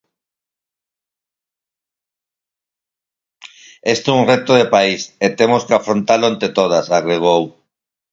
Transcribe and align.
"Este 3.93 4.07
é 4.09 4.17
un 4.19 4.27
reto 4.31 4.53
de 4.59 4.71
país 4.75 5.01
e 5.25 5.27
temos 5.39 5.61
que 5.67 5.75
afrontalo 5.79 6.25
entre 6.33 6.49
todas", 6.57 6.85
agregou. 6.99 7.43